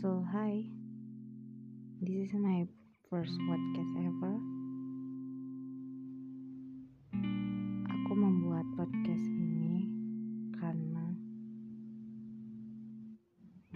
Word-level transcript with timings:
Hi, 0.00 0.64
this 2.00 2.32
is 2.32 2.32
my 2.32 2.64
first 3.12 3.36
podcast 3.44 3.92
ever. 4.00 4.40
Aku 7.84 8.12
membuat 8.16 8.64
podcast 8.80 9.28
ini 9.28 9.84
karena 10.56 11.04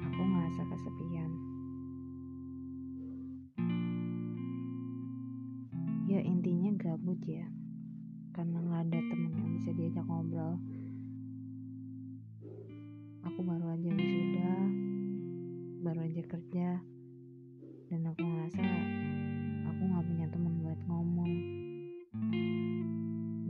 aku 0.00 0.20
ngerasa 0.24 0.64
kesepian. 0.64 1.30
Ya 6.08 6.24
intinya 6.24 6.72
gabut 6.80 7.20
ya, 7.28 7.44
karena 8.32 8.64
nggak 8.64 8.80
ada 8.88 9.00
temen 9.12 9.32
yang 9.36 9.50
bisa 9.60 9.76
diajak 9.76 10.08
ngobrol. 10.08 10.56
Aku 13.28 13.44
baru 13.44 13.76
aja 13.76 13.88
wisuda, 13.92 14.13
baru 15.84 16.00
aja 16.00 16.24
kerja, 16.24 16.80
dan 17.92 18.00
aku 18.08 18.24
ngerasa 18.24 18.64
aku 19.68 19.82
nggak 19.84 20.04
punya 20.08 20.26
teman 20.32 20.54
buat 20.64 20.80
ngomong. 20.88 21.32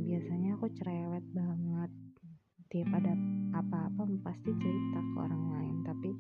Biasanya 0.03 0.59
aku 0.59 0.67
cerewet 0.75 1.23
banget, 1.31 1.95
tiap 2.75 2.91
ada 2.91 3.15
apa-apa 3.55 4.03
pasti 4.27 4.51
cerita 4.51 4.99
ke 4.99 5.17
orang 5.23 5.45
lain, 5.55 5.77
tapi 5.87 6.11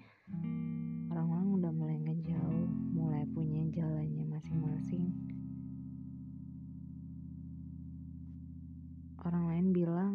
orang-orang 1.10 1.48
udah 1.58 1.72
mulai 1.74 1.98
ngejauh, 1.98 2.70
mulai 2.94 3.26
punya 3.34 3.66
jalannya 3.74 4.22
masing-masing. 4.30 5.10
Orang 9.18 9.50
lain 9.50 9.66
bilang 9.74 10.14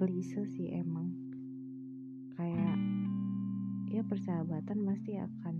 klise 0.00 0.48
sih 0.48 0.72
emang 0.72 1.12
kayak 2.40 2.56
ya 2.56 2.97
persahabatan 4.08 4.88
pasti 4.88 5.20
akan 5.20 5.56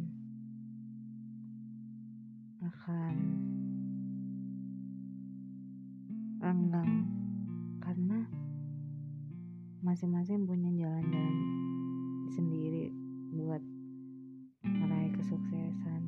akan 2.64 3.16
renggang. 6.40 6.92
Karena 7.84 8.24
masing-masing 9.84 10.48
punya 10.48 10.72
jalan-jalan 10.72 11.36
sendiri 12.32 12.88
buat 13.36 13.60
meraih 14.64 15.12
kesuksesan. 15.12 16.02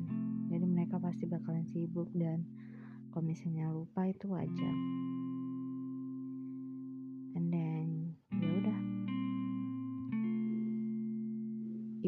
Jadi 0.49 0.65
mereka 0.65 0.97
pasti 0.97 1.29
bakalan 1.29 1.65
sibuk 1.69 2.09
dan 2.17 2.43
kalau 3.13 3.29
misalnya 3.29 3.69
lupa 3.69 4.09
itu 4.09 4.25
wajar. 4.33 4.75
And 7.37 7.47
then 7.47 7.70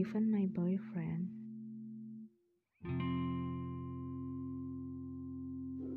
even 0.04 0.28
my 0.36 0.44
boyfriend. 0.52 1.32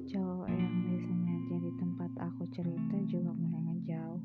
Cowok 0.07 0.47
yang 0.47 0.75
biasanya 0.87 1.35
jadi 1.51 1.71
tempat 1.75 2.15
aku 2.23 2.47
cerita 2.55 3.03
juga 3.11 3.35
mulai 3.35 3.67
ngejauh. 3.67 4.23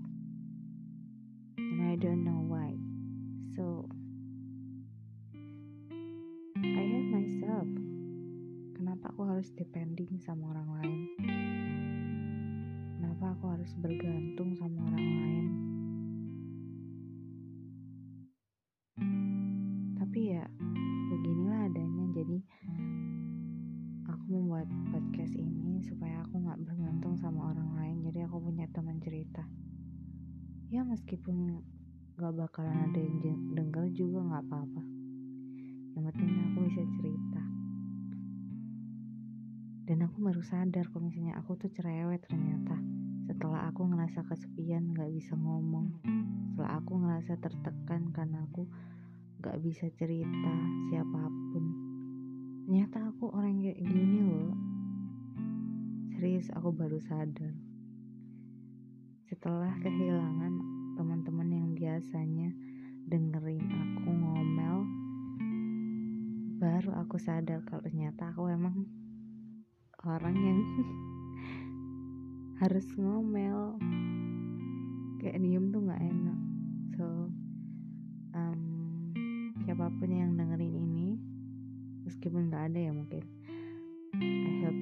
And 1.58 1.82
I 1.90 1.98
don't 1.98 2.22
know 2.22 2.46
why. 2.46 2.78
So 3.58 3.90
I 6.62 6.82
hate 6.86 7.10
myself. 7.10 7.66
Kenapa 8.78 9.10
aku 9.18 9.34
harus 9.34 9.50
depending 9.58 10.22
sama 10.22 10.54
orang 10.54 10.70
lain? 10.78 11.00
Kenapa 13.02 13.34
aku 13.34 13.46
harus 13.58 13.74
bergantung 13.82 14.51
membuat 24.32 24.72
podcast 24.96 25.36
ini 25.36 25.84
supaya 25.84 26.24
aku 26.24 26.40
nggak 26.40 26.64
bergantung 26.64 27.20
sama 27.20 27.52
orang 27.52 27.76
lain 27.76 27.98
jadi 28.08 28.24
aku 28.32 28.40
punya 28.40 28.64
teman 28.72 29.04
cerita. 29.04 29.44
Ya 30.72 30.88
meskipun 30.88 31.60
gak 32.16 32.32
bakalan 32.32 32.88
ada 32.88 32.96
yang 32.96 33.20
denger 33.52 33.92
juga 33.92 34.24
nggak 34.24 34.44
apa-apa. 34.48 34.84
Yang 36.00 36.04
penting 36.16 36.32
aku 36.48 36.58
bisa 36.72 36.84
cerita. 36.96 37.42
Dan 39.84 40.08
aku 40.08 40.18
baru 40.24 40.40
sadar 40.40 40.88
kalau 40.88 41.12
misalnya 41.12 41.36
aku 41.36 41.60
tuh 41.60 41.68
cerewet 41.76 42.24
ternyata. 42.24 42.80
Setelah 43.28 43.68
aku 43.68 43.84
ngerasa 43.92 44.24
kesepian 44.24 44.96
gak 44.96 45.12
bisa 45.12 45.36
ngomong. 45.36 46.00
Setelah 46.56 46.80
aku 46.80 47.04
ngerasa 47.04 47.36
tertekan 47.36 48.16
karena 48.16 48.48
aku 48.48 48.64
gak 49.44 49.60
bisa 49.60 49.92
cerita 50.00 50.56
siapa 50.88 51.28
pun 51.52 51.91
ternyata 52.72 53.04
aku 53.04 53.28
orang 53.36 53.60
kayak 53.60 53.84
gini 53.84 54.24
loh. 54.24 54.56
Serius 56.16 56.48
aku 56.56 56.72
baru 56.72 57.04
sadar. 57.04 57.52
Setelah 59.28 59.76
kehilangan 59.84 60.56
teman-teman 60.96 61.52
yang 61.52 61.76
biasanya 61.76 62.56
dengerin 63.12 63.68
aku 63.68 64.10
ngomel 64.16 64.88
baru 66.64 66.96
aku 66.96 67.20
sadar 67.20 67.60
kalau 67.68 67.84
ternyata 67.84 68.32
aku 68.32 68.48
emang 68.48 68.88
orang 70.08 70.40
yang 70.40 70.64
harus 72.64 72.88
ngomel. 72.96 73.76
Kayak 75.20 75.44
diem 75.44 75.76
tuh 75.76 75.92
nggak 75.92 76.04
enak. 76.08 76.40
So 76.96 77.36
meskipun 82.22 82.54
nggak 82.54 82.70
ada 82.70 82.80
ya 82.86 82.94
mungkin 82.94 83.26
I 84.22 84.54
hope 84.62 84.82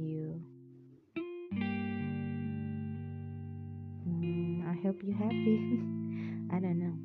you. 0.00 0.40
Hmm, 4.08 4.64
I 4.64 4.74
hope 4.80 5.04
you 5.04 5.12
happy. 5.12 5.56
I 6.56 6.64
don't 6.64 6.80
know 6.80 6.96